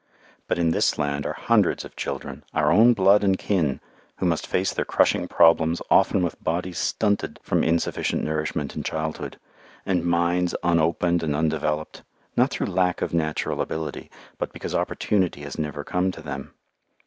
[0.47, 3.79] But in this land are hundreds of children, our own blood and kin,
[4.15, 9.37] who must face their crushing problems often with bodies stunted from insufficient nourishment in childhood,
[9.85, 12.01] and minds unopened and undeveloped,
[12.35, 14.09] not through lack of natural ability,
[14.39, 16.55] but because opportunity has never come to them.